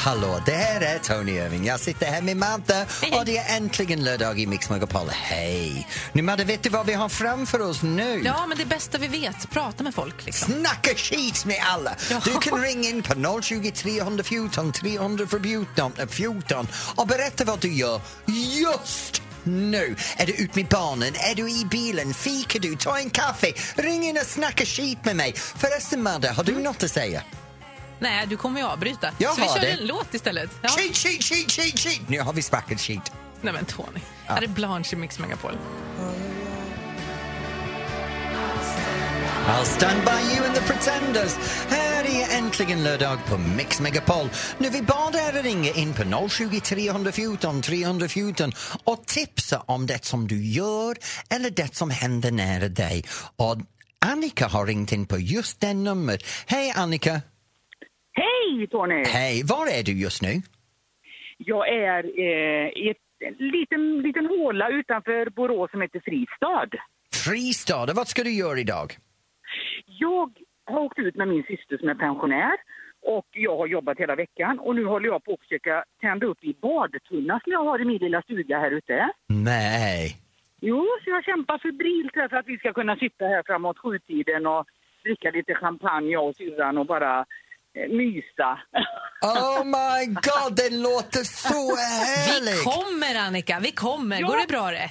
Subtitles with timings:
[0.00, 1.66] Hallå, det här är Tony Irving.
[1.66, 5.08] Jag sitter här med Madde och det är äntligen lördag i Mix Megapol.
[5.10, 5.88] Hej!
[6.12, 8.22] Nu Madde, vet du vad vi har framför oss nu?
[8.24, 9.50] Ja, men det bästa vi vet.
[9.50, 10.26] Prata med folk.
[10.26, 10.52] Liksom.
[10.52, 11.96] Snacka skit med alla!
[12.10, 12.20] Ja.
[12.24, 19.22] Du kan ringa in på 020 314 314 14 och berätta vad du gör just
[19.44, 19.96] nu.
[20.16, 21.12] Är du ut med barnen?
[21.14, 22.14] Är du i bilen?
[22.14, 22.76] Fikar du?
[22.76, 23.52] Ta en kaffe?
[23.76, 25.32] Ring in och snacka skit med mig.
[25.36, 27.22] Förresten Madde, har du något att säga?
[27.98, 29.10] Nej, du kommer ju avbryta.
[29.18, 29.70] Jag Så vi kör det.
[29.70, 30.50] en låt istället.
[30.62, 30.68] Ja.
[30.68, 32.08] Cheat, cheat, cheat, cheat, cheat!
[32.08, 33.12] Nu har vi sparkat skit.
[33.40, 34.00] Nej, men Tony.
[34.26, 35.52] Här är Blanche i Mix Megapol.
[39.48, 41.36] I'll stand by you and the pretenders.
[41.68, 44.28] Här är äntligen lördag på Mix Megapol.
[44.58, 48.52] Nu vi bad er ringa in på 020 314 314
[48.84, 50.96] och tipsa om det som du gör
[51.30, 53.04] eller det som händer nära dig.
[53.36, 53.56] Och
[54.06, 56.22] Annika har ringt in på just det numret.
[56.46, 57.20] Hej Annika!
[58.12, 59.04] Hej Tony!
[59.06, 60.32] Hej, var är du just nu?
[61.38, 66.68] Jag är eh, i ett, en liten, liten håla utanför Borås som heter Fristad.
[67.24, 68.92] Fristad, vad ska du göra idag?
[69.86, 70.30] Jag
[70.66, 72.56] har åkt ut med min syster som är pensionär
[73.02, 76.44] och jag har jobbat hela veckan och nu håller jag på att försöka tända upp
[76.44, 79.08] i badtunna som jag har i min lilla stuga här ute.
[79.26, 80.16] Nej.
[80.60, 84.46] Jo, så jag kämpar febrilt här för att vi ska kunna sitta här framåt sjutiden
[84.46, 84.66] och
[85.02, 87.26] dricka lite champagne jag och syrran och bara
[88.00, 88.50] mysa.
[89.22, 92.64] Oh my god, det låter så Vi härligt!
[92.64, 93.58] kommer, Annika.
[93.62, 94.20] Vi kommer.
[94.20, 94.26] Ja.
[94.26, 94.90] Går det bra det?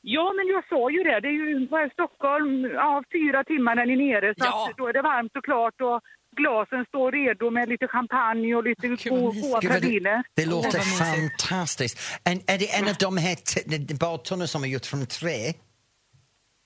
[0.00, 1.20] Ja, men jag sa ju det.
[1.20, 4.34] Det är ju vad är Stockholm, ja, fyra timmar när ni är nere.
[4.38, 4.68] Så Ja.
[4.70, 6.00] att då är det varmt och klart och
[6.36, 10.16] glasen står redo med lite champagne och lite goda praliner.
[10.16, 10.98] det, det låter mysigt.
[11.42, 11.98] fantastiskt.
[12.24, 15.52] En, är det en av de här t- de badtunnor som är gjort från trä?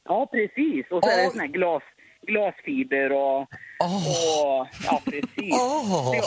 [0.04, 0.86] Ja, precis.
[0.90, 1.82] Och så är det sån här glas,
[2.26, 3.48] glasfiber och...
[3.80, 4.06] Åh.
[4.08, 5.52] och ja, precis.
[5.56, 6.24] Så Jag,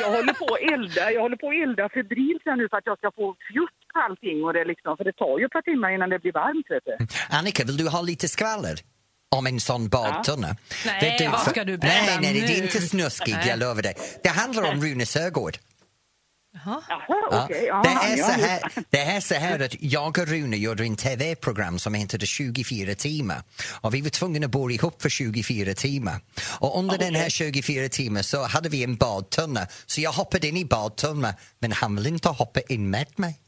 [0.00, 2.98] jag håller på att elda, jag håller på att elda febrilt nu för att jag
[2.98, 4.44] ska få fjutt på allting.
[4.44, 6.84] Och det liksom, för det tar ju ett par timmar innan det blir varmt, vet
[6.84, 6.96] du.
[7.36, 8.76] Annika, vill du ha lite skvaller?
[9.36, 10.56] Om en sån badtunna?
[10.86, 13.94] Nej, vad ska du berätta Nej, nej, det är inte snuskigt, jag lovar dig.
[14.22, 15.56] Det handlar om Rune Sögaard.
[16.64, 16.82] Jaha.
[16.88, 17.00] Jaha,
[17.30, 17.44] Ja.
[17.44, 17.64] okej.
[17.66, 18.60] Ja, det, är så här,
[18.90, 23.42] det är så här att jag och Rune gjorde en tv-program som hette 24 timmar
[23.80, 26.20] och vi var tvungna att bo ihop för 24 timmar.
[26.58, 30.56] Och under den här 24 timmar så hade vi en badtunna så jag hoppade in
[30.56, 33.38] i badtunnan men han ville inte hoppa in med mig.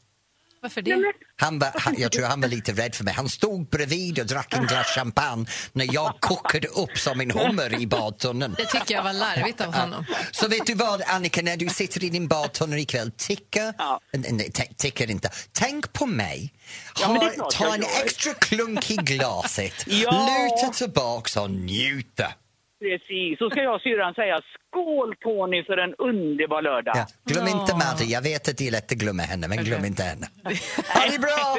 [0.63, 1.13] Varför det?
[1.37, 3.13] Han var, han, jag tror han var lite rädd för mig.
[3.13, 7.81] Han stod bredvid och drack en glas champagne när jag kokade upp som en hummer
[7.81, 8.55] i badtunnan.
[8.57, 10.05] Det tycker jag var larvigt av honom.
[10.31, 13.99] Så vet du vad, Annika, när du sitter i din badtunna ikväll, ticka, Ja.
[14.11, 16.53] nej, t- tickar inte, tänk på mig.
[16.99, 20.11] Ja, Ha- klart ta en extra klunk i glaset, Ja.
[20.11, 22.33] luta tillbaks och njuta.
[22.83, 24.35] Precis, så ska jag och syrran säga
[24.69, 26.95] skål Tony för en underbar lördag.
[26.97, 27.05] Ja.
[27.25, 30.03] Glöm inte Madde, jag vet att det är lätt att glömma henne, men glöm inte
[30.03, 30.27] henne.
[30.93, 31.57] Ha det bra!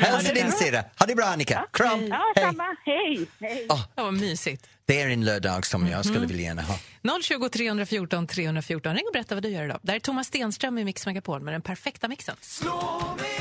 [0.00, 0.84] Hälsa din syrra.
[0.98, 1.66] Ha det bra Annika.
[1.72, 2.06] Kram!
[2.06, 2.44] Ja, Hej!
[2.44, 2.64] samma.
[2.84, 3.26] Hej!
[3.40, 3.66] Hej!
[3.68, 4.68] Åh, Ja, vad mysigt.
[4.86, 6.74] det är en lördag som jag skulle vilja gärna ha.
[7.22, 8.94] 020 314 314.
[8.94, 9.78] Ring och berätta vad du gör idag.
[9.82, 12.36] Där är Thomas Stenström i Mix Megapol med den perfekta mixen.
[12.62, 13.38] Galway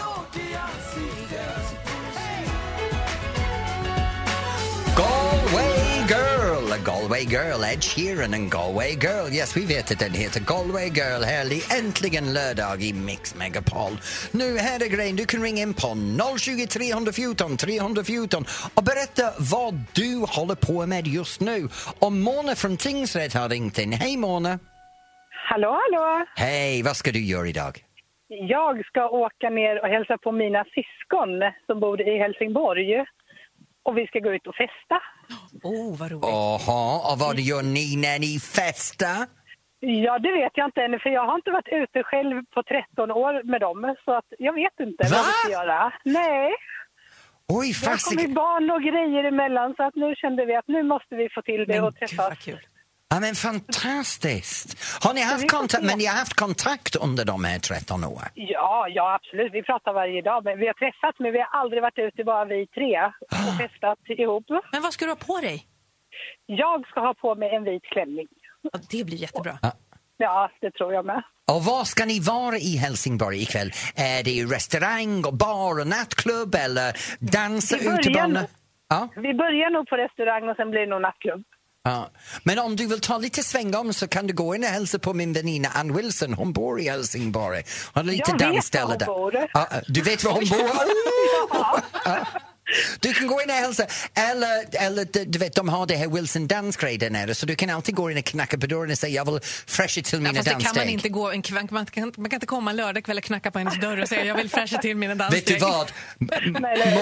[7.10, 9.34] Galway Girl, Ed Sheeran and Galway Girl.
[9.34, 11.24] Yes, vi vet att den heter Galway Girl.
[11.24, 13.94] Härlig, äntligen lördag i Mix Megapol.
[14.32, 15.88] Nu här är grejen, du kan ringa in på
[16.40, 21.68] 020 314 314 och berätta vad du håller på med just nu.
[22.00, 23.94] Och Mona från Tingsrätt har ringt in.
[23.94, 24.60] Hej Mona!
[25.50, 26.26] Hallå, hallå!
[26.36, 27.74] Hej, vad ska du göra idag?
[28.28, 31.32] Jag ska åka ner och hälsa på mina syskon
[31.68, 33.06] som bor i Helsingborg.
[33.90, 34.98] Och vi ska gå ut och festa.
[35.64, 36.24] Oh, vad roligt.
[36.24, 39.22] Jaha, och vad gör ni när ni festar?
[39.80, 43.12] Ja, det vet jag inte ännu, för jag har inte varit ute själv på 13
[43.12, 43.96] år med dem.
[44.06, 45.10] Så att jag vet inte Va?
[45.12, 45.94] vad vi ska göra.
[46.04, 46.52] Nej,
[47.48, 48.10] Oj, det har fast...
[48.10, 51.42] kommit barn och grejer emellan så att nu kände vi att nu måste vi få
[51.42, 52.30] till det Men och gud träffas.
[52.30, 52.60] vad kul.
[53.12, 54.70] Ja, men fantastiskt!
[55.04, 58.30] Har ni haft kontakt, men ni har haft kontakt under de här 13 åren?
[58.34, 59.54] Ja, ja absolut.
[59.54, 60.44] Vi pratar varje dag.
[60.44, 62.94] Men vi har träffats, men vi har aldrig varit ute bara vi tre
[63.48, 64.46] och festat ihop.
[64.72, 65.58] Men vad ska du ha på dig?
[66.46, 68.28] Jag ska ha på mig en vit klänning.
[68.62, 69.60] Ja, det blir jättebra.
[69.62, 69.72] Ja.
[70.18, 71.24] Ja, det tror jag med.
[71.52, 73.72] Och var ska ni vara i Helsingborg ikväll?
[73.96, 76.90] Är det restaurang, och bar och nattklubb eller
[77.20, 78.48] dansa Vi börjar ute
[78.90, 81.44] Ja, Vi börjar nog på restaurang och sen blir det nog nattklubb.
[81.92, 82.10] Ja.
[82.44, 85.00] Men om du vill ta lite sväng om så kan du gå in och hälsa
[85.00, 86.34] på min väninna Ann Wilson.
[86.34, 87.64] Hon bor i Helsingborg.
[87.94, 89.06] Hon har lite Jag vet var dansställe hon där.
[89.06, 89.48] bor.
[89.54, 90.70] Ja, du vet var hon bor?
[92.06, 92.26] Ja.
[93.00, 93.86] Du kan gå in och hälsa.
[94.14, 97.56] Eller, eller du- du vet, de har det här Wilson dansgrej där nere så du
[97.56, 100.20] kan alltid gå in och knacka på dörren och säga jag vill fresha till Ja,
[100.20, 100.90] mina det kan man danssteg.
[100.90, 103.60] inte gå en kväll, man, kan, man kan inte komma en lördagkväll och knacka på
[103.60, 105.62] hennes dörr och säga jag vill fräscha till mina Vet du danssteg.
[105.62, 105.92] vad?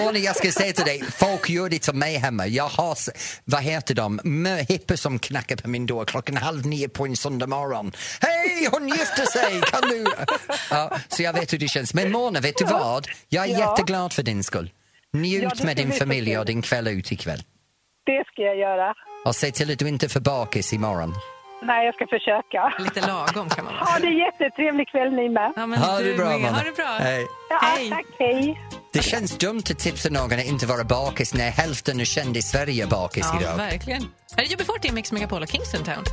[0.04, 2.46] Moni, jag ska säga till dig, folk gör det till mig hemma.
[2.46, 2.98] Jag har,
[3.44, 7.16] vad heter de, Mö- hippor som knackar på min dörr klockan halv nio på en
[7.16, 7.92] söndag morgon.
[8.20, 10.04] Hej, hon gifte sig, kan du?
[10.70, 11.94] Ja, så jag vet hur det känns.
[11.94, 13.08] Men Mona, vet du vad?
[13.28, 13.70] Jag är Ja.
[13.70, 14.70] jätteglad för din skull.
[15.12, 17.38] Njut Ja, med din familj och din kväll ut ikväll.
[18.06, 18.94] Det ska jag göra.
[19.24, 21.14] Och se till att du inte får bakis imorgon.
[21.62, 22.74] Nej, jag ska försöka.
[22.78, 23.84] Lite lagom kan man vara.
[23.84, 25.52] Ha det jättetrevlig kväll ni med.
[25.56, 26.54] Ja, men Ha du det bra, med.
[26.54, 26.96] Ha det bra.
[27.00, 27.26] Hej.
[27.50, 27.90] Ja, Hej.
[27.90, 28.06] tack.
[28.18, 28.60] Hej.
[28.92, 32.82] Det känns dumt att tipsa någon att inte vara bakis när hälften av kändis Sverige
[32.84, 33.56] är bakis Ja, idag.
[33.56, 34.02] verkligen.
[34.36, 36.04] Här är UB40 i Mix Megapol och Kingston Town.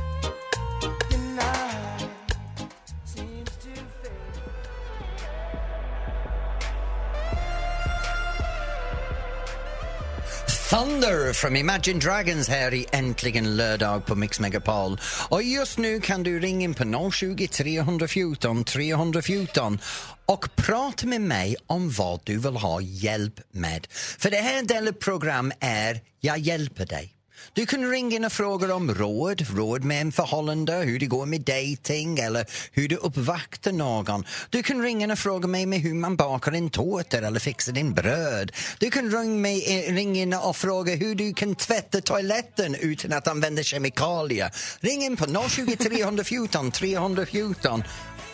[10.76, 15.00] Thunder från Imagine Dragons här i Äntligen lördag på Mix Megapol.
[15.28, 19.78] Och just nu kan du ringa in på 020 314 314
[20.26, 23.86] och prata med mig om vad du vill ha hjälp med.
[23.90, 27.15] För det här delen program är Jag hjälper dig.
[27.52, 31.26] Du kan ringa in och fråga om råd, råd med en förhållande, hur det går
[31.26, 34.24] med dating eller hur du uppvaktar någon.
[34.50, 37.72] Du kan ringa in och fråga mig med hur man bakar en tårta eller fixar
[37.72, 38.52] din bröd.
[38.78, 43.12] Du kan ringa, mig, eh, ringa in och fråga hur du kan tvätta toaletten utan
[43.12, 44.50] att använda kemikalier.
[44.80, 47.84] Ring in på 020 314 314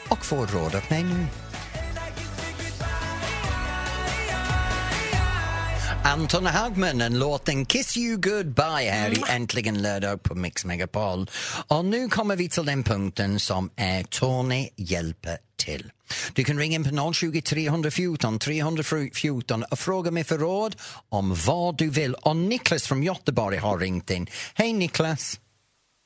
[0.09, 1.52] och få råd av mig nu.
[6.05, 11.27] Anton Hagman, låten Kiss You Goodbye här i Äntligen lördag på Mix Megapol.
[11.69, 15.91] Och nu kommer vi till den punkten som är Tony hjälper till.
[16.35, 20.77] Du kan ringa in på 020 314 314 och fråga mig för råd
[21.09, 22.15] om vad du vill.
[22.15, 24.27] Och Niklas från Göteborg har ringt in.
[24.55, 25.41] Hej Niklas!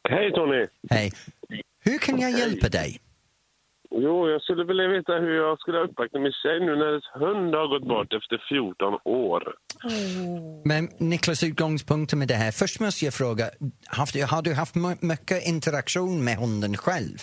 [0.09, 0.67] Hej Tony!
[0.91, 1.13] Hej!
[1.85, 3.01] Hur kan jag hjälpa dig?
[3.91, 7.55] Jo, jag skulle vilja veta hur jag skulle uppvakta min tjej nu när hennes hund
[7.55, 9.43] har gått bort efter 14 år.
[10.65, 12.53] Men Niklas, utgångspunkten med det här.
[12.53, 13.45] Först måste jag fråga,
[14.31, 17.19] har, du haft my- mycket interaktion med hunden själv?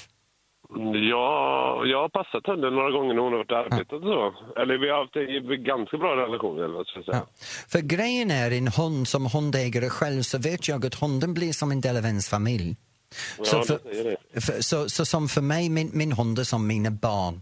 [1.11, 4.33] Ja, jag har passat henne några gånger när hon har varit arbetat och så.
[4.61, 7.17] Eller vi har haft en ganska bra relation eller vad ska jag säga.
[7.17, 7.27] Ja.
[7.69, 11.71] För grejen är, en hund som hundägare själv så vet jag att hunden blir som
[11.71, 12.75] en del av ens familj.
[13.37, 13.79] Ja, så, för,
[14.41, 17.41] för, så, så som för mig, min, min hund är som mina barn.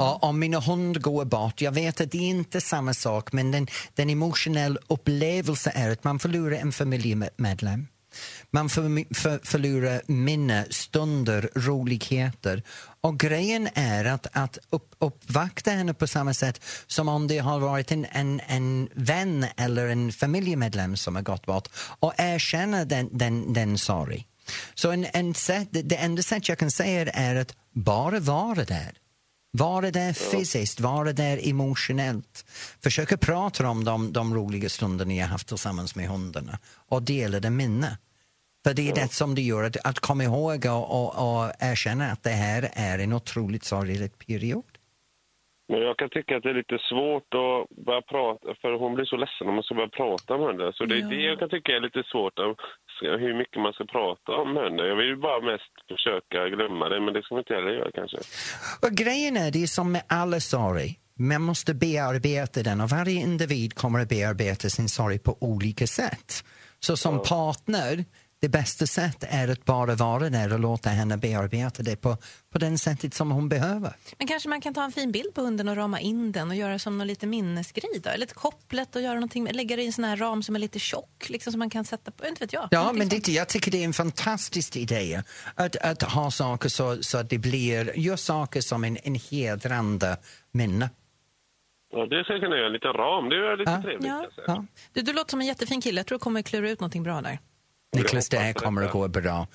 [0.00, 3.50] Och om min hund går bort, jag vet att det är inte samma sak men
[3.50, 7.86] den, den emotionella upplevelsen är att man förlorar en familjemedlem.
[8.50, 12.62] Man för, för, förlorar minne, stunder, roligheter.
[13.00, 17.58] Och grejen är att, att upp, uppvakta henne på samma sätt som om det har
[17.58, 21.68] varit en, en, en vän eller en familjemedlem som har gått bort
[22.00, 24.26] och erkänna den, den, den sorg.
[24.74, 28.98] Så en, en sätt, det, enda sätt jag kan säga är att bara vara där.
[29.54, 32.44] Vara där fysiskt, vara där emotionellt.
[32.80, 36.58] Försöka prata om de, de roliga stunderna har haft tillsammans med hundarna
[36.88, 37.98] och dela det minne.
[38.64, 42.12] För det är det som det gör, att, att komma ihåg och, och, och erkänna
[42.12, 44.71] att det här är en otroligt sorglig period.
[45.72, 49.04] Men jag kan tycka att det är lite svårt att börja prata, för hon blir
[49.04, 50.72] så ledsen om man ska börja prata om henne.
[50.74, 52.36] Så det är det jag kan tycka är lite svårt,
[53.24, 54.82] hur mycket man ska prata om henne.
[54.90, 57.90] Jag vill ju bara mest försöka glömma det, men det ska man inte heller göra
[58.00, 58.18] kanske.
[58.84, 60.88] Och grejen är, det är som med alla sorg.
[61.18, 66.30] Man måste bearbeta den och varje individ kommer att bearbeta sin sorg på olika sätt.
[66.80, 68.04] Så som partner,
[68.42, 72.16] det bästa sättet är att bara vara där och låta henne bearbeta det på,
[72.52, 73.92] på den sättet som hon behöver.
[74.18, 76.56] Men kanske man kan ta en fin bild på hunden och rama in den och
[76.56, 78.10] göra som någon liten minnesgrej då?
[78.10, 80.60] Eller ett kopplet och göra någonting, lägga det i en sån här ram som är
[80.60, 82.68] lite tjock, liksom som man kan sätta på, inte vet jag.
[82.70, 85.22] Ja, Någonting men det, jag tycker det är en fantastisk idé
[85.54, 90.16] att, att ha saker så, så att det blir just saker som en, en hedrande
[90.52, 90.90] minne.
[91.94, 93.28] Ja, det ska jag kunna göra, en liten ram.
[93.28, 93.82] Det är lite Ja.
[93.82, 94.06] trevligt.
[94.06, 94.26] Ja.
[94.46, 94.64] Ja.
[94.92, 97.20] Du, du låter som en jättefin kille, jag tror du kommer klura ut någonting bra
[97.22, 97.38] där.
[97.96, 98.54] Niklas, det här det.
[98.54, 99.46] kommer att gå bra.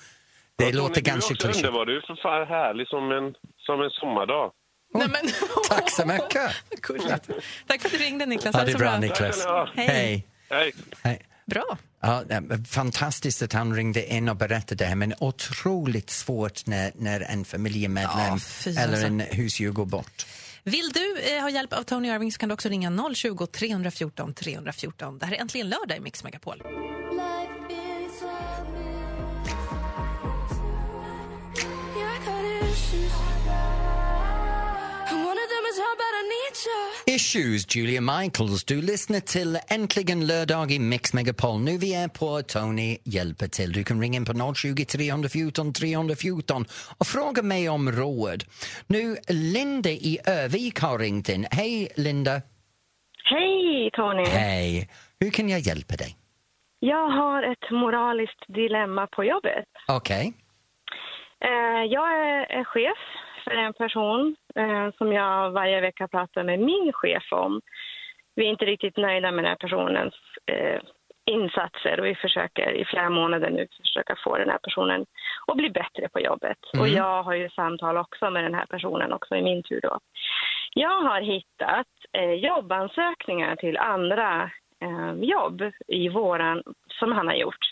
[0.56, 1.56] Det Ja, låter ganska Du klyschigt.
[1.66, 1.86] underbar.
[1.86, 4.52] Du är för fan härlig som en, som en sommardag.
[4.94, 5.30] Nej, men,
[5.68, 6.52] Tack så mycket.
[7.66, 8.54] Tack för att du ringde Niklas.
[8.54, 9.46] Ha det så bra, Niklas.
[9.74, 10.26] Hej.
[10.50, 10.74] Hej.
[11.02, 11.22] Hej!
[11.46, 11.78] Bra.
[12.00, 12.22] Ja,
[12.70, 17.44] fantastiskt att han ringde in och berättade det här men otroligt svårt när, när en
[17.44, 19.06] familjemedlem Ja, eller alltså.
[19.06, 20.26] en husdjur går bort.
[20.64, 24.34] Vill du eh, ha hjälp av Tony Irving så kan du också ringa 020 314
[24.34, 25.18] 314.
[25.18, 26.62] Det här är äntligen lördag i Mix Megapol.
[37.06, 38.64] Issues, Julia Michaels.
[38.64, 41.60] Du lyssnar till Äntligen lördag i Mix Megapol.
[41.60, 43.72] Nu vi är på Tony hjälper till.
[43.72, 46.64] Du kan ringa in på 020 314 314
[46.98, 48.44] och fråga mig om råd.
[48.86, 51.46] Nu, Linda i Övik har ringt in.
[51.50, 52.42] Hej, Linda.
[53.24, 54.24] Hej Tony!
[54.24, 54.88] Hej.
[55.20, 56.16] Hur kan jag hjälpa dig?
[56.80, 59.68] Jag har ett moraliskt dilemma på jobbet.
[59.88, 60.32] Okej.
[61.44, 62.98] Eh, jag är chef
[63.44, 67.60] för en person eh, som jag varje vecka pratar med min chef om.
[68.34, 70.14] Vi är inte riktigt nöjda med den här personens
[70.46, 70.80] eh,
[71.28, 75.06] insatser och vi försöker i flera månader nu försöka få den här personen
[75.46, 76.58] att bli bättre på jobbet.
[76.78, 79.98] Och jag har ju samtal också med den här personen också i min tur då.
[80.74, 84.50] Jag har hittat eh, jobbansökningar till andra
[84.82, 86.62] eh, jobb i våran,
[86.98, 87.64] som han har gjort.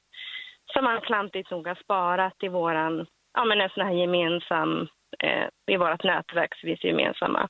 [0.72, 4.88] Som han klantigt nog har sparat i våran, ja men en sån här gemensam,
[5.24, 7.48] eh, i vårt nätverk så finns gemensamma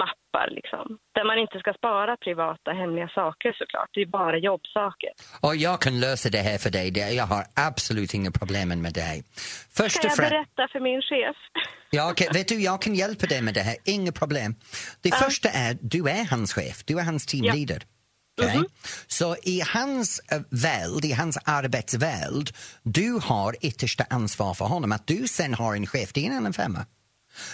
[0.00, 0.98] mappar liksom.
[1.14, 5.10] Där man inte ska spara privata hemliga saker såklart, det är bara jobbsaker.
[5.40, 7.16] Och jag kan lösa det här för dig.
[7.16, 9.22] Jag har absolut inga problem med här.
[9.78, 11.36] Först och jag berätta för min chef?
[11.90, 12.28] Ja, okej.
[12.32, 14.54] Vet du, jag kan hjälpa dig med det här, inga problem.
[15.02, 17.82] Det första är, du är hans chef, du är hans teamleader.
[18.40, 18.62] Okej?
[19.06, 22.50] Så i hans uh, värld, i hans arbetsvärld,
[22.82, 24.92] du har yttersta ansvar för honom.
[24.92, 26.86] Att du sen har en chef, det är en annan femma.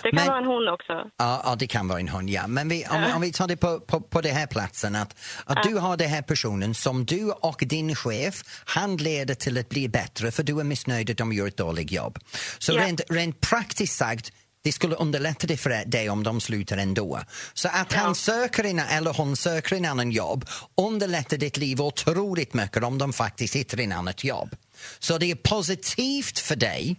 [0.03, 0.93] Det kan Men- vara en hon också.
[1.17, 2.47] Ja, ja, det kan vara en hund, ja.
[2.47, 5.63] Men vi, om, om vi tar det på, på, på den här platsen, att, att
[5.63, 10.31] du har den här personen som du och din chef handleder till att bli bättre
[10.31, 12.19] för du är missnöjd att de gör ett dåligt jobb.
[12.59, 12.81] Så Ja.
[12.83, 14.33] rent, rent praktiskt sagt,
[14.69, 17.21] det skulle underlätta det för dig om de slutar ändå.
[17.55, 20.45] Så att han söker en, eller hon söker en annan jobb
[20.77, 24.57] underlättar ditt liv otroligt mycket om de faktiskt hittar en annat jobb.
[24.99, 26.97] Så det är positivt för dig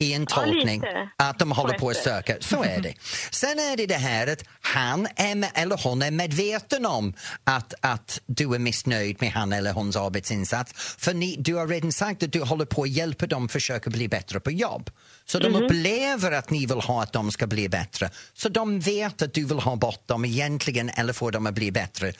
[0.00, 1.08] i en Ja, tolkning lite.
[1.16, 2.36] att de håller På att söka.
[2.40, 2.94] Så är det.
[3.30, 7.14] Sen är det det här att han är, med- eller hon är medveten om
[7.44, 10.72] att, att du är missnöjd med han eller hons arbetsinsats.
[10.98, 14.08] För ni, du har redan sagt att du håller på att hjälpa dem försöka bli
[14.08, 14.90] bättre på jobb.
[15.26, 18.10] Så de upplever att ni vill ha att de ska bli bättre.
[18.34, 21.72] Så de vet att du vill ha bort dem egentligen eller få dem att bli
[21.72, 22.12] bättre.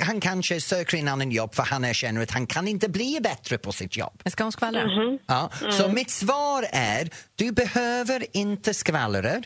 [0.00, 3.58] Han kanske söker en annan jobb för han känner att han kan inte bli bättre
[3.58, 4.20] på sitt jobb.
[4.24, 4.82] Men ska hon skvallra?
[5.26, 9.42] Ja, Så mitt svar är, du behöver inte skvallra.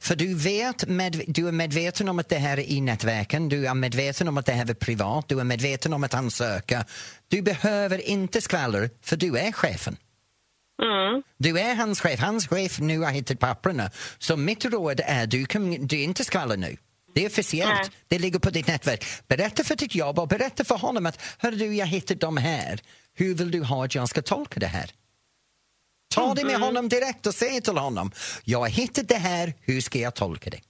[0.00, 3.66] För du, vet med, du är medveten om att det här är i nätverken, du
[3.66, 6.84] är medveten om att det här är privat, du är medveten om att han söker.
[7.28, 9.96] Du behöver inte skvallra, för du är chefen.
[10.82, 11.22] Mm.
[11.38, 13.90] Du är hans chef, hans chef nu har hittat papperna.
[14.18, 16.76] Så mitt råd är, du kan du inte skvallra nu.
[17.14, 17.90] Det är officiellt, Nej.
[18.08, 19.04] det ligger på ditt nätverk.
[19.28, 22.80] Berätta för ditt jobb och berätta för honom att hör du, jag hittat dem här.
[23.14, 24.90] Hur vill du ha att jag ska tolka det här?
[26.14, 28.12] Ta det med honom direkt och säg till honom,
[28.44, 30.60] jag har hittat det här, hur ska jag tolka det?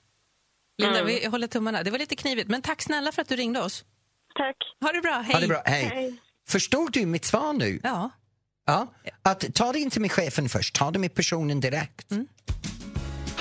[0.83, 1.83] Linda, vi håller tummarna.
[1.83, 3.85] Det var lite knivigt, men tack snälla för att du ringde oss.
[4.35, 4.57] Tack.
[4.81, 5.35] Ha det bra, hej.
[5.35, 5.85] Ha det bra, hej.
[5.85, 6.17] Hej.
[6.49, 7.81] Förstod du mitt svar nu?
[7.83, 8.11] Ja.
[8.67, 8.87] Ja,
[9.23, 12.13] att ta det inte med chefen först, ta det med personen direkt.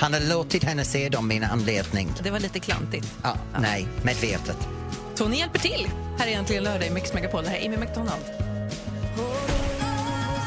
[0.00, 2.08] Han har låtit henne se dem en anledning.
[2.22, 3.14] Det var lite klantigt.
[3.22, 4.68] Ja, Nej, medvetet.
[5.16, 5.90] Tony hjälper till.
[6.18, 7.44] Här är äntligen lördag i Mix Megapol.
[7.44, 8.24] Det här är Amy McDonald.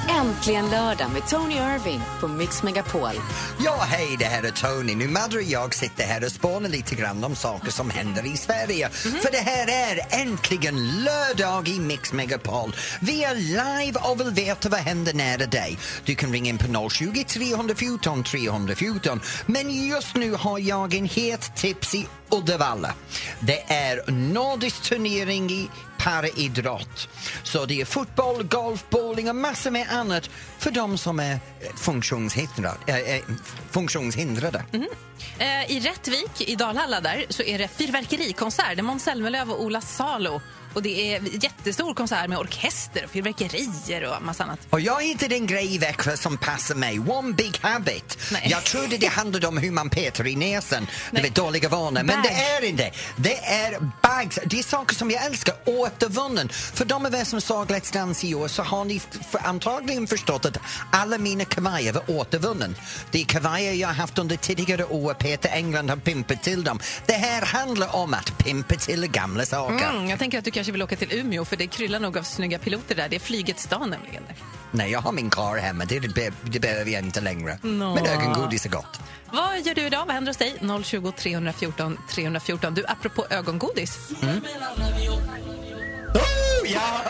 [0.10, 3.12] Äntligen lördag med Tony Irving på Mix Megapol.
[3.66, 4.96] Ja, hej, det här är Tony.
[4.96, 8.38] Nu Madde och jag sitter här och spånar lite grann om saker som händer i
[8.38, 8.90] Sverige.
[8.90, 12.76] För det här är äntligen lördag i Mix Megapol.
[13.02, 15.78] Vi är live och vill veta vad händer nära dig.
[16.06, 19.22] Du kan ringa in på 020 314 314.
[19.46, 22.94] Men just nu har jag en het tips i Uddevalla.
[23.40, 25.70] Det är nordisk turnering i
[26.04, 27.10] paraidrott.
[27.44, 31.40] Så det är fotboll, golf, bowling och massor med annat för de som är eh,
[31.76, 32.78] funktionshindrade.
[32.88, 33.22] Äh,
[33.72, 34.66] funktionshindrade.
[34.74, 34.88] Mm.
[35.40, 38.76] Eh, I Rättvik, i Dalhalla, där, så är det fyrverkerikonsert.
[38.76, 40.42] Det är Måns Zelmerlöw och Ola Salo.
[40.74, 44.60] Och det är jättestor konsert med orkester och fyrverkerier och massa annat.
[44.70, 47.00] Och jag hittade en grej i veckan som passar mig.
[47.00, 48.18] One big habit.
[48.32, 48.48] Nej.
[48.52, 50.84] Jag trodde det handlade om hur man petar i näsan.
[50.86, 51.24] Det Nej.
[51.24, 52.04] vet dåliga vanor.
[52.04, 52.92] Men det är inte.
[53.16, 54.40] Det är bags.
[54.46, 55.56] Det är saker som jag älskar.
[55.66, 56.50] Återvunnen.
[56.50, 60.08] För de av er som såg Let's Dance i år så har ni f- antagligen
[60.08, 60.58] förstått att
[60.92, 62.76] alla mina kavajer var återvunnen.
[63.12, 65.14] Det är kavajer jag har haft under tidigare år.
[65.14, 66.80] Peter England har pimpat till dem.
[67.06, 69.90] Det här handlar om att pimpa till gamla saker.
[69.90, 72.24] Mm, jag tänker att du kanske vill åka till Umeå för det kryllar nog av
[72.24, 73.10] snygga piloter där.
[73.10, 74.24] Det är flygets dag nämligen.
[74.72, 75.86] Nej, jag har min kar hemma.
[75.86, 77.58] Det, det, det behöver jag inte längre.
[77.62, 77.96] Nå.
[77.96, 79.00] Men ögongodis är gott.
[79.32, 80.06] Vad gör du idag?
[80.06, 80.56] Vad händer hos dig?
[80.84, 82.74] 020 314 314.
[82.74, 84.12] Du, apropå ögongodis.
[86.14, 86.82] Oh, ja!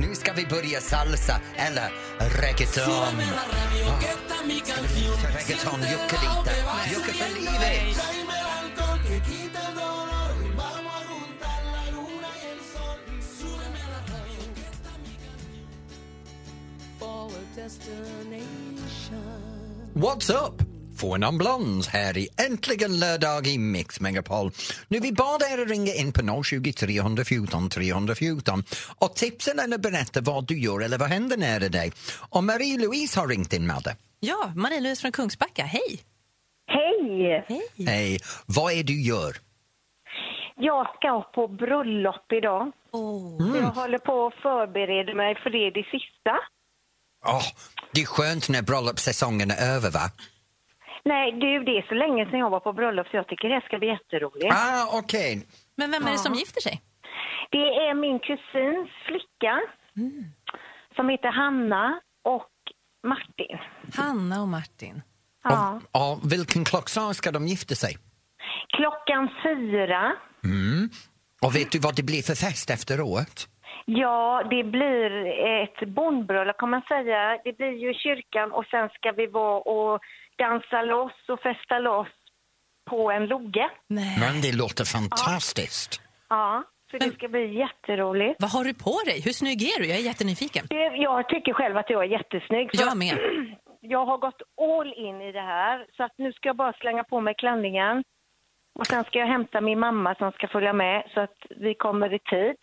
[0.00, 1.92] Nu ska vi börja salsa eller
[2.40, 2.84] reggaeton.
[2.84, 3.08] Oh.
[5.34, 6.54] Reggaeton, jucka lite.
[6.90, 8.43] Jucka för livet.
[19.94, 20.62] What's up?
[20.96, 24.52] Få en ambulans här i Äntligen lördag i Mix Megapol.
[24.88, 28.64] Nu vi bad er att ringa in på 020 314 314
[28.96, 31.92] och tipsa eller berätta vad du gör eller vad händer nära dig.
[32.30, 33.96] Och Marie-Louise har ringt in Madde.
[34.20, 35.64] Ja, Marie-Louise från Kungsbacka.
[35.64, 36.13] Hej!
[36.66, 37.44] Hej!
[37.48, 37.86] Hej!
[37.86, 39.32] Hej, vad är du gör?
[40.56, 42.72] Jag ska på bröllop idag.
[42.90, 46.38] Så Jag håller på att förbereda mig för det, det sista.
[47.26, 47.42] Åh,
[47.92, 50.06] det är skönt när bröllopssäsongen är över va?
[51.04, 53.60] Nej, du, det är så länge sedan jag var på bröllop så jag tycker det
[53.66, 54.54] ska bli jätteroligt.
[54.54, 55.46] Ah, okej.
[55.76, 56.82] Men vem är det som gifter sig?
[57.50, 59.60] Det är min kusins flicka
[60.96, 62.52] som heter Hanna och
[63.06, 63.58] Martin.
[63.96, 65.02] Hanna och Martin.
[65.44, 65.80] Ja.
[65.92, 67.96] Och, och vilken klockslag ska de gifta sig?
[68.76, 70.12] Klockan fyra.
[70.44, 70.88] Mm.
[71.42, 73.48] Och vet du vad det blir för fest efteråt?
[73.86, 75.10] Ja, det blir
[75.62, 77.38] ett bondbröllop kan man säga.
[77.44, 80.00] Det blir ju kyrkan och sen ska vi vara och
[80.38, 82.08] dansa loss och festa loss
[82.90, 83.70] på en logge.
[83.88, 84.16] Nej.
[84.20, 86.00] Men det låter fantastiskt.
[86.28, 88.36] Ja, så det ska bli jätteroligt.
[88.38, 89.20] Vad har du på dig?
[89.24, 89.86] Hur snygg är du?
[89.86, 90.66] Jag är jättenyfiken.
[90.70, 92.70] Det, jag tycker själv att jag är jättesnygg.
[92.72, 93.18] Jag med.
[93.88, 97.04] Jag har gått all in i det här, så att nu ska jag bara slänga
[97.04, 98.04] på mig klänningen.
[98.78, 102.14] Och sen ska jag hämta min mamma som ska följa med så att vi kommer
[102.14, 102.56] i tid.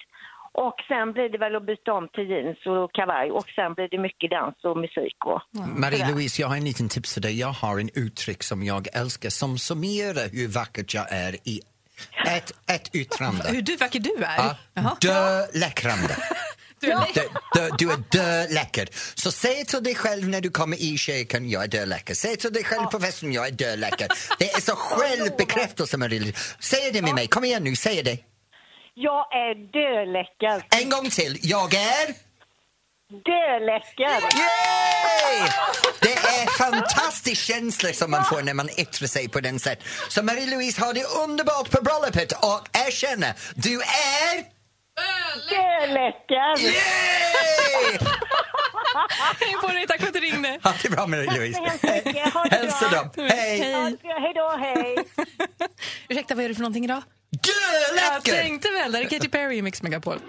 [0.53, 3.87] Och sen blir det väl att byta om till jeans och kavaj och sen blir
[3.91, 5.17] det mycket dans och musik.
[5.25, 5.41] Och...
[5.83, 7.39] Marie-Louise, jag har en liten tips för dig.
[7.39, 11.61] Jag har en uttryck som jag älskar som summerar hur vackert jag är i
[12.37, 13.43] ett, ett yttrande.
[13.47, 14.37] Hur du vacker du är?
[14.37, 14.97] Ja, Jaha.
[15.01, 16.15] dö-läckrande.
[16.81, 18.87] Du är Du, du, du är dö-läcker.
[19.15, 22.13] Så säg till dig själv när du kommer i kyrkan, jag är dö-läcker.
[22.13, 24.07] Säg till dig själv på festen, jag är dö-läcker.
[24.39, 26.55] Det är så självbekräftelse, Marie-Louise.
[26.59, 28.17] Säg det med mig, kom igen nu, säg det.
[28.93, 30.81] Jag är döläcker.
[30.83, 32.07] En gång till, jag är...
[33.25, 34.21] Döläcker!
[34.21, 35.49] Yay!
[36.01, 39.79] Det är fantastisk känsla som man får när man yttrar sig på den sätt.
[40.09, 44.60] Så Marie-Louise har det underbart på bröllopet och erkänner, du är...
[45.49, 46.63] Döläcker!
[46.63, 47.97] Yay!
[49.39, 50.59] Hej på dig, tack för att du ringde.
[50.63, 52.33] Ha det bra mycket.
[52.33, 53.09] Ha det Hälsa dem.
[53.29, 53.97] Hej!
[54.03, 54.95] Ja, hej då, hej!
[56.09, 57.03] Ursäkta, vad är det för någonting idag?
[57.29, 58.31] Jag Dö-läcker!
[58.43, 58.91] tänkte väl.
[58.91, 60.19] Där är Katy Perry i Mix Megapol.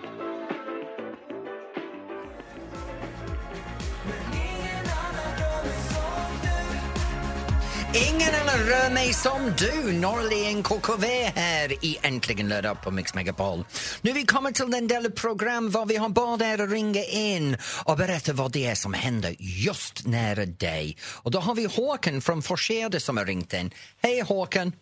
[7.94, 11.04] Ingen annan rör mig som du, Norrlien KKV
[11.36, 13.58] här i Äntligen lördag på Mix Megapol.
[14.02, 17.04] Nu vi kommer till den del av program var vi har bad er att ringa
[17.04, 20.96] in och berätta vad det är som händer just nära dig.
[21.22, 23.70] Och då har vi Håkan från Forshede som har ringt in.
[24.02, 24.72] Hej Håkan!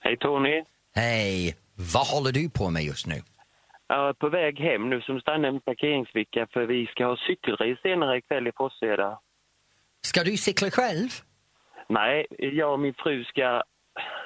[0.00, 0.64] Hej Tony.
[0.94, 1.56] Hej!
[1.94, 3.22] Vad håller du på med just nu?
[3.88, 7.80] Jag är på väg hem nu som stannar en parkeringsvecka för vi ska ha cykelrace
[7.82, 9.18] senare ikväll i Forsheda.
[10.06, 11.10] Ska du cykla själv?
[11.88, 13.62] Nej, jag och min fru ska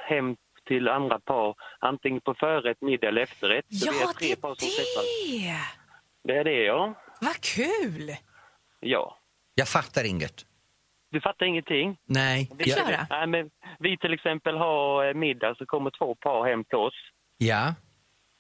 [0.09, 3.65] hem till andra par, antingen på förrätt, middag eller efterrätt.
[3.75, 5.55] Så vi är Ja, tre det par som det!
[6.25, 6.95] Det är det, ja.
[7.21, 8.11] Vad kul!
[8.81, 9.19] Ja.
[9.55, 10.47] Jag fattar inget.
[11.11, 11.99] Du fattar ingenting?
[12.05, 12.51] Nej.
[12.59, 16.65] Vi, Jag, nej, men vi till exempel har eh, middag så kommer två par hem
[16.65, 16.95] till oss.
[17.39, 17.75] ja.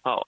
[0.05, 0.25] Ja.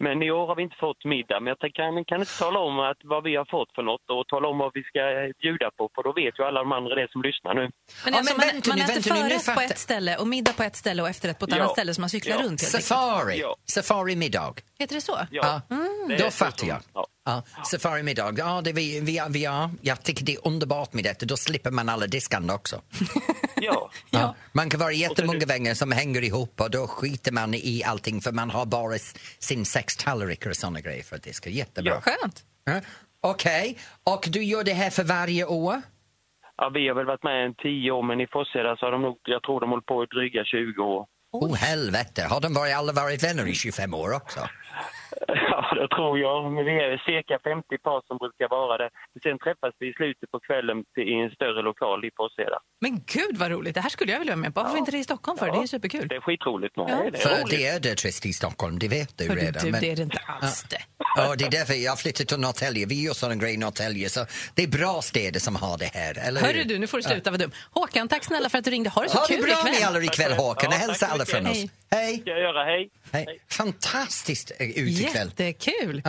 [0.00, 2.78] Men i år har vi inte fått middag, men jag kan, kan inte tala om
[2.80, 5.00] att vad vi har fått för något och tala om vad vi ska
[5.42, 7.60] bjuda på, för då vet ju alla de andra det som lyssnar nu.
[7.60, 7.72] Men,
[8.12, 10.16] Ja, alltså, men man, vänta man nu, äter vänta nu, nu förrätt på ett ställe
[10.16, 11.56] och middag på ett ställe och efterrätt på ett Ja.
[11.62, 12.42] annat ställe så man cyklar Ja.
[12.42, 12.84] runt enkelt.
[12.84, 13.40] Safari.
[13.40, 13.56] Ja.
[13.64, 14.54] Safari-middag.
[14.78, 15.18] Heter det så?
[15.30, 15.60] Ja,
[16.08, 16.78] det är då fattar jag.
[16.94, 17.06] Ja.
[17.28, 21.26] Ja, Safari-middag, ja, det vi, vi, vi, ja, jag tycker det är underbart med detta.
[21.26, 22.82] Då slipper man alla diskande också.
[23.60, 23.90] Ja.
[24.10, 24.34] Ja.
[24.52, 28.32] Man kan vara jättemånga vänner som hänger ihop och då skiter man i allting för
[28.32, 28.98] man har bara
[29.38, 31.50] sin sextallrik och såna grejer för att diska.
[31.50, 31.92] Jättebra.
[31.94, 32.00] Ja.
[32.00, 32.44] Skönt.
[32.64, 32.80] Ja.
[33.20, 35.82] Okej, och du gör det här för varje år?
[36.56, 39.02] Ja, vi har väl varit med en tio år, men i Forsheda så har de
[39.02, 41.06] nog, jag tror de håller på i dryga 20 år.
[41.32, 44.40] Oh helvete, har de varit, alla varit vänner i 25 år också?
[45.50, 46.64] Ja, det tror jag.
[46.64, 48.90] Vi är cirka 50 par som brukar vara det.
[49.22, 50.78] Sen träffas vi i slutet på kvällen
[51.10, 52.58] i en större lokal i Forsheda.
[52.80, 54.60] Men gud vad roligt, det här skulle jag vilja vara med på.
[54.60, 54.78] Varför Ja.
[54.78, 55.46] inte det i Stockholm för?
[55.46, 55.52] Ja.
[55.52, 56.08] Det är superkul.
[56.08, 56.72] Det är skitroligt.
[56.76, 56.86] Ja.
[56.88, 57.10] Ja.
[57.10, 59.64] Det är För det är det trist i Stockholm, det vet du Hörru redan.
[59.64, 60.82] du, men- det är det inte alls det.
[61.16, 62.86] Ja, det är därför jag har flyttat till Norrtälje.
[62.86, 64.20] Vi gör sån grej i Norrtälje, så
[64.54, 67.30] det är bra städer som har det här, eller Hörru du, nu får du sluta
[67.30, 67.50] vara dum.
[67.70, 68.90] Håkan, tack snälla för att du ringde.
[68.90, 69.72] Ha det så Ha det kul bra ikväll.
[69.72, 70.70] ni alla ikväll, Håkan.
[70.72, 71.56] Ja, Hälsa alla från oss.
[71.56, 71.70] Hej.
[71.90, 72.18] Hej.
[72.20, 72.64] ska jag göra.
[72.64, 72.90] Hej.
[73.12, 73.38] Hej.
[73.50, 75.30] Fantastiskt eh, ut ikväll.
[75.36, 76.02] Jättekul.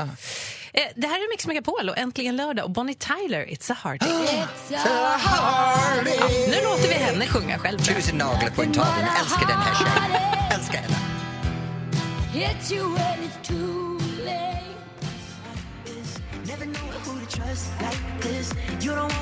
[0.73, 4.47] Eh, Det här är Mix Megapol och äntligen lördag och Bonnie Tyler, It's a Heartache.
[6.49, 7.80] Nu låter vi henne sjunga själv.
[7.88, 7.95] jag.
[7.95, 9.10] Tusen naglar på en tavla.
[9.19, 10.21] Älskar den här tjejen.
[10.60, 10.95] Älskar henne.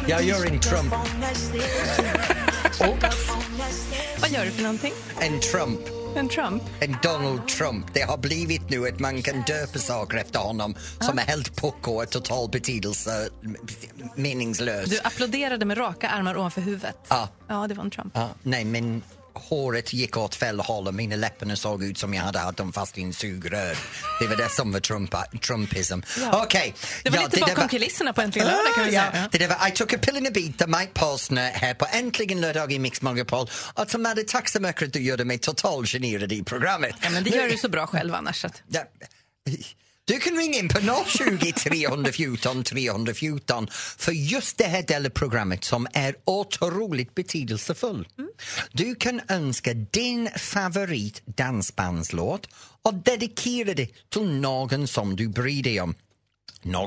[0.08, 0.94] Jag gör en Trump.
[4.22, 4.94] Vad gör du för någonting?
[5.20, 5.80] En Trump.
[6.16, 6.64] En Trump?
[6.80, 7.94] En Donald Trump.
[7.94, 11.92] Det har blivit nu att man kan döpa saker efter honom som är helt pucko
[11.92, 13.30] och total betydelse
[14.16, 14.90] meningslös.
[14.90, 16.98] Du applåderade med raka armar ovanför huvudet.
[17.08, 17.30] Ja.
[17.48, 18.12] Ja, det var en Trump.
[18.16, 19.02] Ja, nej, men
[19.38, 22.74] håret gick åt fel håll och mina läpparna såg ut som jag hade haft dem
[22.74, 23.78] fast i en sugrör.
[24.20, 26.00] Det var det som var Trumpa, Trumpism.
[26.22, 26.44] Ja.
[26.44, 26.74] Okej.
[27.04, 29.30] Det var ja, lite där bakom kulisserna på Äntligen lördag kan vi ja, säga.
[29.32, 32.72] det var I took a pill in a beat, Mike Postner här på Äntligen lördag
[32.72, 33.50] i Mix Megapol.
[33.74, 36.96] Alltså Madde, tack så mycket att du gjorde mig totalt generad i programmet.
[37.02, 38.46] Ja, men det gör du så bra själv annars.
[38.46, 38.62] Att...
[38.68, 38.82] Ja.
[40.08, 43.68] Du kan ringa in på 020 314 314
[43.98, 48.08] för just det här delprogrammet som är otroligt betydelsefull.
[48.72, 52.48] Du kan önska din favorit dansbandslåt
[52.82, 55.96] och dedikera det till någon som du bryr dig om.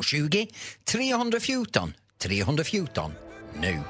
[0.02, 0.46] 020
[0.84, 3.12] 314 314
[3.60, 3.80] nu.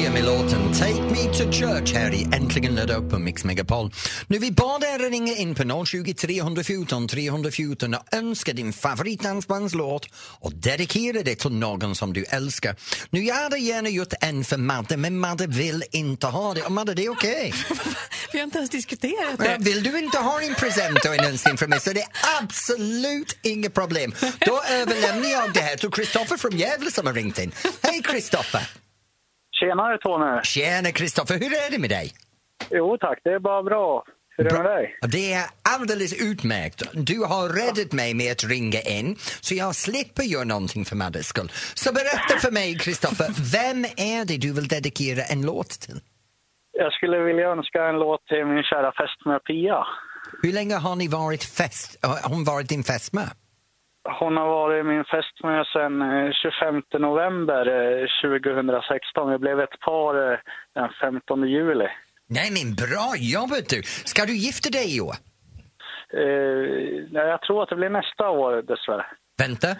[0.00, 3.90] Hosier med låten Take Me To Church här i Äntligen lördag på Mix Megapol.
[4.26, 10.54] Nu vi bad er ringa in på 020 314 314 och önska din favoritdansbandslåt och
[10.54, 12.76] dedikera det till någon som du älskar.
[13.10, 16.62] Nu jag hade gärna gjort en för Madde, men Madde vill inte ha det.
[16.62, 17.54] Och Madde, det är okej.
[18.32, 19.56] Vi har inte ens diskuterat det.
[19.60, 22.08] Vill du inte ha en present och en önskning från mig så det är
[22.42, 24.14] absolut inget problem.
[24.46, 27.52] Då överlämnar jag det här till Kristoffer från Gävle som har ringt in.
[27.82, 28.79] Hej Kristoffer!
[29.60, 30.40] Tjenare Tony!
[30.42, 32.12] Tjena Kristoffer, hur är det med dig?
[32.70, 34.04] Jo tack, det är bara bra.
[34.36, 34.98] Hur är det med dig?
[35.02, 36.82] Det är alldeles utmärkt.
[36.92, 41.26] Du har räddat mig med att ringa in så jag slipper göra någonting för Maddes
[41.26, 41.50] skull.
[41.74, 46.00] Så berätta för mig Kristoffer, vem är det du vill dedikera en låt till?
[46.72, 49.86] Jag skulle vilja önska en låt till min kära fästmö Pia.
[50.42, 53.22] Hur länge har ni varit fest, har hon varit din fästmö?
[54.08, 59.30] Hon har varit min fästmö sedan eh, 25 november eh, 2016.
[59.32, 60.38] Vi blev ett par eh,
[60.74, 61.88] den 15 juli.
[62.28, 63.82] Nej men bra jobbat du!
[63.82, 65.14] Ska du gifta dig i år?
[66.12, 69.06] Eh, nej, jag tror att det blir nästa år dessvärre.
[69.38, 69.68] Vänta.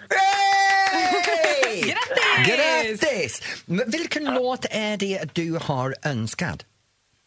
[0.92, 1.82] Hey!
[1.82, 3.00] Grattis!
[3.00, 3.64] Grattis!
[3.86, 6.66] Vilken låt är det du har önskat?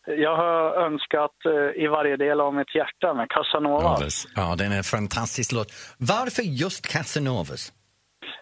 [0.06, 3.98] Jag har önskat eh, i varje del av mitt hjärta med Casanova.
[4.36, 5.68] Ja, den är en fantastisk låt.
[5.98, 7.74] Varför just Casanovas?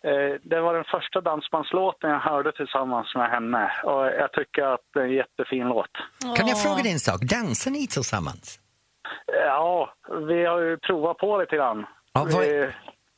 [0.04, 4.80] Eh, Det var den första dansbandslåten jag hörde tillsammans med henne och jag tycker att
[4.94, 5.90] det är en jättefin låt.
[6.38, 7.22] Kan jag fråga dig en sak?
[7.22, 8.60] Dansar ni tillsammans?
[9.46, 9.94] Ja,
[10.28, 11.86] vi har ju provat på lite grann.
[12.14, 12.74] Ja, vad-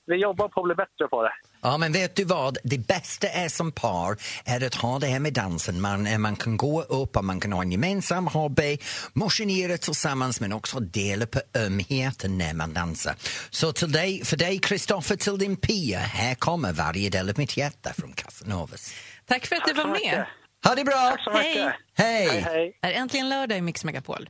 [0.05, 1.31] vi, jobbar på att bli bättre på det.
[1.61, 2.57] Ja, men vet du vad?
[2.63, 5.81] Det bästa är som par är att ha det här med dansen.
[5.81, 8.77] Man, eh, man kan gå upp och man kan ha en gemensam hobby,
[9.13, 13.15] motionera tillsammans men också dela på ömheten när man dansar.
[13.49, 17.57] Så till dig, för dig Kristoffer, till din Pia, här kommer varje del av mitt
[17.57, 18.93] hjärta från Casanovas.
[19.25, 20.25] Tack för att du var med.
[20.65, 20.93] Ha det bra!
[21.11, 21.73] Tack så mycket.
[21.93, 22.27] Hej!
[22.27, 22.77] Hej, hej.
[22.81, 24.29] Är äntligen lördag i Mix Megapol.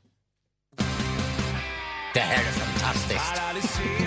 [2.14, 4.03] Det här är fantastiskt.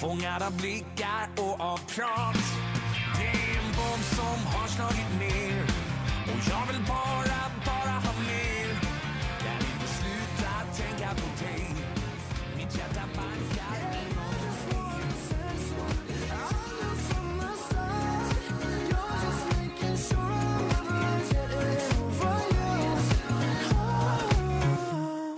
[0.00, 2.44] Fångad av blickar och av prat.
[3.16, 5.62] Det är en bomb som har slagit ner.
[6.24, 7.53] Och jag vill bara,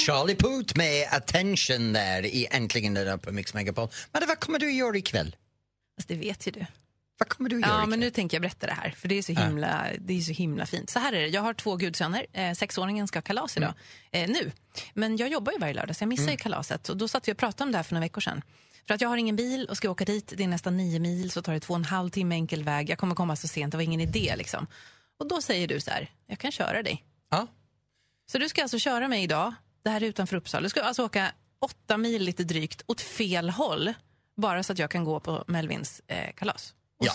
[0.06, 3.88] Charlie Puth med Attention där i Äntligen lördag på Mix Megapol.
[4.12, 5.36] Men vad kommer du göra ikväll?
[5.96, 6.66] Fast det vet ju du.
[7.18, 7.88] Vad kommer du göra Ja, ikväll?
[7.90, 10.32] men nu tänker jag berätta det här, för det är så himla, det är så
[10.32, 10.90] himla fint.
[10.90, 12.26] Så här är det, jag har två gudsöner.
[12.32, 13.74] Eh, sexåringen ska ha kalas idag,
[14.10, 14.52] eh, nu.
[14.94, 16.88] Men jag jobbar ju varje lördag, så jag missar ju kalaset.
[16.88, 18.42] Och då satt vi och pratade om det här för några veckor sedan.
[18.86, 21.30] För att jag har ingen bil och ska åka dit, det är nästan nio mil,
[21.30, 22.90] så tar det två och en halv timme enkel väg.
[22.90, 24.66] Jag kommer komma så sent, det var ingen idé liksom.
[25.18, 27.04] Och då säger du så här, jag kan köra dig.
[27.30, 27.46] Ja.
[28.32, 29.54] Så du ska alltså köra mig idag,
[29.86, 30.62] det här är utanför Uppsala.
[30.62, 33.94] Du ska alltså åka åtta mil lite drygt åt fel håll.
[34.36, 36.74] Bara så att jag kan gå på Melvins eh, kalas.
[36.98, 37.12] Ja.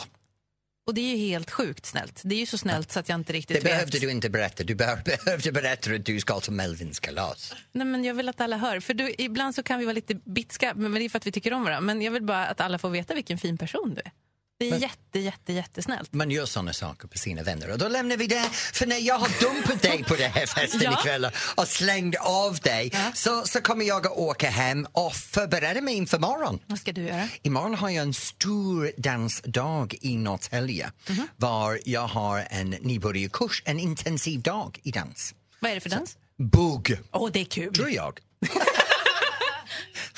[0.88, 2.22] Och det är ju helt sjukt snällt.
[2.24, 4.02] Det är ju så snällt så att jag inte riktigt Det behövde vet.
[4.02, 4.64] du inte berätta.
[4.64, 7.54] Du be- behövde berätta att du ska till Melvins kalas.
[7.72, 8.80] Nej, men jag vill att alla hör.
[8.80, 11.32] För du, ibland så kan vi vara lite bitska, men det är för att vi
[11.32, 11.82] tycker om varandra.
[11.82, 14.12] Men jag vill bara att alla får veta vilken fin person du är.
[14.62, 16.14] Det är Men- jätte, jätte, jättesnällt.
[16.14, 18.50] Man gör såna saker på sina vänner och då lämnar vi det.
[18.52, 21.00] För när jag har dumpat dig på den här festen Ja.
[21.00, 25.96] ikväll och slängt av dig så, så kommer jag att åka hem och förbereda mig
[25.96, 26.60] inför morgon.
[26.68, 27.28] Vad ska du göra?
[27.42, 31.28] Imorgon har jag en stor dansdag i Norrtälje Mhm.
[31.38, 35.34] var jag har en nybörjarkurs, en intensiv dag i dans.
[35.60, 36.18] Vad är det för dans?
[36.38, 37.00] Bugg.
[37.12, 37.74] Åh, det är kul.
[37.74, 38.20] Tror jag.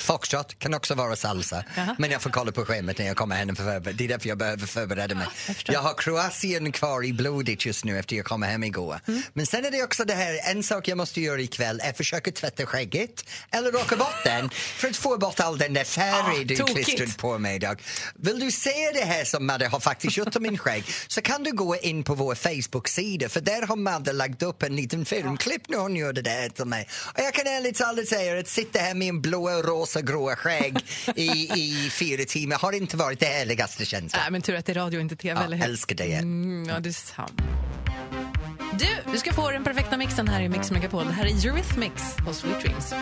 [0.04, 1.64] Foxtrot kan också vara salsa,
[1.98, 3.56] men jag får kolla på schemat när jag kommer hem.
[3.56, 5.26] För, det är därför jag behöver förbereda mig.
[5.64, 9.00] Jag, har Kroatien kvar i blodet just nu efter jag kom hem igår.
[9.06, 9.22] Mm.
[9.32, 12.30] Men sen är det också det här, en sak jag måste göra ikväll är försöka
[12.32, 16.44] tvätta skägget eller raka bort den för att få bort all den där färg Ah,
[16.44, 17.82] du klistrat på mig idag.
[18.14, 21.42] Vill du se det här som Madde har faktiskt gjort om min skägg så kan
[21.42, 25.68] du gå in på vår Facebook-sida för där har Madde lagt upp en liten filmklipp
[25.68, 26.88] när hon gör det där till mig.
[27.14, 30.78] Och jag kan ärligt talat säga att sitta här med en blå, rosa, gråa skägg
[31.16, 34.22] i, i fyra timmar har inte varit det härligaste känslan.
[34.22, 35.64] Nej, men tur att det är radio och inte tv, Ja, eller hur?
[35.64, 36.14] älskar dig.
[36.14, 37.32] Mm, ja, det är sant.
[38.78, 41.06] Du, du ska få den perfekta mixen här i Mix Megapol.
[41.06, 42.94] Det här är Eurythmics på Sweet Dreams.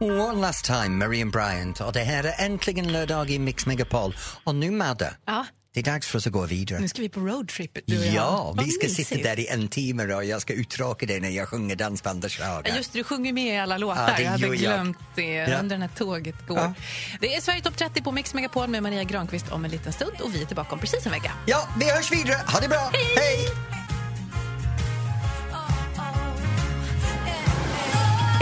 [0.00, 1.80] One last time, Marian Bryant.
[1.80, 4.14] Och det här är äntligen lördag i Mix Megapol.
[4.44, 5.46] Och nu, Madde, Ja.
[5.74, 6.80] Det är dags för oss att gå vidare.
[6.80, 7.78] Nu ska vi på roadtrip.
[7.86, 9.08] Ja, vi ska mysigt.
[9.08, 12.70] sitta där i en timme och jag ska uttråka dig när jag sjunger dansbandsschlager.
[12.70, 14.08] Ja, Just du sjunger med i alla låtar.
[14.08, 14.56] Ja, det jag hade jag.
[14.56, 15.44] glömt det Ja.
[15.58, 16.58] under den här tåget går.
[16.58, 16.72] Ja.
[17.20, 20.20] Det är Sverige topp 30 på Mix Megapol med Maria Granqvist om en liten stund
[20.20, 21.32] och vi är tillbaka om precis en vecka.
[21.46, 22.40] Ja, vi hörs vidare.
[22.46, 22.90] Ha det bra.
[23.16, 23.46] Hej!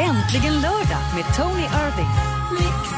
[0.01, 2.11] Äntligen lördag med Tony Irving.
[2.61, 2.98] Ett